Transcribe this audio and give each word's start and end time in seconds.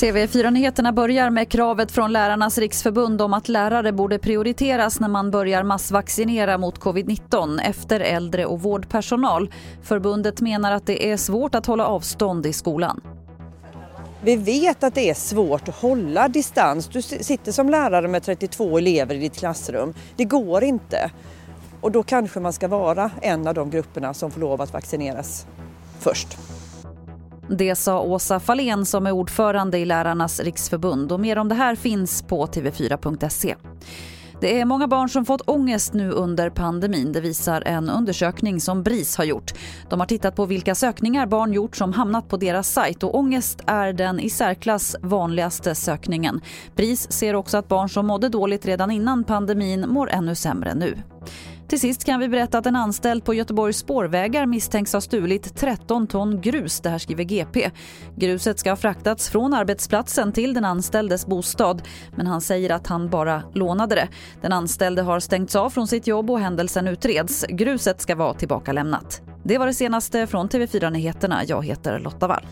TV4-nyheterna 0.00 0.92
börjar 0.92 1.30
med 1.30 1.48
kravet 1.48 1.92
från 1.92 2.12
Lärarnas 2.12 2.58
riksförbund 2.58 3.22
om 3.22 3.34
att 3.34 3.48
lärare 3.48 3.92
borde 3.92 4.18
prioriteras 4.18 5.00
när 5.00 5.08
man 5.08 5.30
börjar 5.30 5.62
massvaccinera 5.62 6.58
mot 6.58 6.78
covid-19 6.78 7.60
efter 7.64 8.00
äldre 8.00 8.46
och 8.46 8.62
vårdpersonal. 8.62 9.52
Förbundet 9.82 10.40
menar 10.40 10.72
att 10.72 10.86
det 10.86 11.10
är 11.10 11.16
svårt 11.16 11.54
att 11.54 11.66
hålla 11.66 11.86
avstånd 11.86 12.46
i 12.46 12.52
skolan. 12.52 13.00
Vi 14.22 14.36
vet 14.36 14.84
att 14.84 14.94
det 14.94 15.10
är 15.10 15.14
svårt 15.14 15.68
att 15.68 15.76
hålla 15.76 16.28
distans. 16.28 16.88
Du 16.88 17.02
sitter 17.02 17.52
som 17.52 17.70
lärare 17.70 18.08
med 18.08 18.22
32 18.22 18.78
elever 18.78 19.14
i 19.14 19.18
ditt 19.18 19.36
klassrum. 19.36 19.94
Det 20.16 20.24
går 20.24 20.64
inte. 20.64 21.10
Och 21.80 21.92
då 21.92 22.02
kanske 22.02 22.40
man 22.40 22.52
ska 22.52 22.68
vara 22.68 23.10
en 23.22 23.46
av 23.46 23.54
de 23.54 23.70
grupperna 23.70 24.14
som 24.14 24.30
får 24.30 24.40
lov 24.40 24.60
att 24.60 24.72
vaccineras 24.72 25.46
först. 25.98 26.38
Det 27.48 27.76
sa 27.76 28.00
Åsa 28.00 28.40
Fahlén 28.40 28.86
som 28.86 29.06
är 29.06 29.12
ordförande 29.12 29.78
i 29.78 29.84
Lärarnas 29.84 30.40
riksförbund. 30.40 31.12
Och 31.12 31.20
mer 31.20 31.38
om 31.38 31.48
det 31.48 31.54
här 31.54 31.74
finns 31.74 32.22
på 32.22 32.46
tv4.se. 32.46 33.56
Det 34.40 34.60
är 34.60 34.64
många 34.64 34.88
barn 34.88 35.08
som 35.08 35.24
fått 35.24 35.48
ångest 35.48 35.94
nu 35.94 36.10
under 36.10 36.50
pandemin. 36.50 37.12
Det 37.12 37.20
visar 37.20 37.62
en 37.66 37.90
undersökning 37.90 38.60
som 38.60 38.82
BRIS 38.82 39.16
har 39.16 39.24
gjort. 39.24 39.52
De 39.88 40.00
har 40.00 40.06
tittat 40.06 40.36
på 40.36 40.46
vilka 40.46 40.74
sökningar 40.74 41.26
barn 41.26 41.52
gjort 41.52 41.76
som 41.76 41.92
hamnat 41.92 42.28
på 42.28 42.36
deras 42.36 42.72
sajt 42.72 43.02
och 43.02 43.14
ångest 43.14 43.60
är 43.66 43.92
den 43.92 44.20
i 44.20 44.30
särklass 44.30 44.96
vanligaste 45.02 45.74
sökningen. 45.74 46.40
BRIS 46.76 47.12
ser 47.12 47.34
också 47.34 47.58
att 47.58 47.68
barn 47.68 47.88
som 47.88 48.06
mådde 48.06 48.28
dåligt 48.28 48.66
redan 48.66 48.90
innan 48.90 49.24
pandemin 49.24 49.88
mår 49.88 50.10
ännu 50.10 50.34
sämre 50.34 50.74
nu. 50.74 50.98
Till 51.70 51.80
sist 51.80 52.04
kan 52.04 52.20
vi 52.20 52.28
berätta 52.28 52.58
att 52.58 52.66
en 52.66 52.76
anställd 52.76 53.24
på 53.24 53.34
Göteborgs 53.34 53.78
spårvägar 53.78 54.46
misstänks 54.46 54.92
ha 54.92 55.00
stulit 55.00 55.56
13 55.56 56.06
ton 56.06 56.40
grus. 56.40 56.80
Det 56.80 56.88
här 56.88 56.98
skriver 56.98 57.24
GP. 57.24 57.70
Gruset 58.16 58.58
ska 58.58 58.70
ha 58.70 58.76
fraktats 58.76 59.28
från 59.28 59.54
arbetsplatsen 59.54 60.32
till 60.32 60.54
den 60.54 60.64
anställdes 60.64 61.26
bostad 61.26 61.82
men 62.16 62.26
han 62.26 62.40
säger 62.40 62.70
att 62.70 62.86
han 62.86 63.08
bara 63.08 63.42
lånade 63.54 63.94
det. 63.94 64.08
Den 64.40 64.52
anställde 64.52 65.02
har 65.02 65.20
stängts 65.20 65.56
av 65.56 65.70
från 65.70 65.88
sitt 65.88 66.06
jobb 66.06 66.30
och 66.30 66.40
händelsen 66.40 66.88
utreds. 66.88 67.46
Gruset 67.48 68.00
ska 68.00 68.14
vara 68.14 68.34
tillbakalämnat. 68.34 69.22
Det 69.42 69.58
var 69.58 69.66
det 69.66 69.74
senaste 69.74 70.26
från 70.26 70.48
TV4 70.48 70.90
Nyheterna. 70.90 71.44
Jag 71.46 71.64
heter 71.64 71.98
Lotta 71.98 72.26
Wall. 72.26 72.46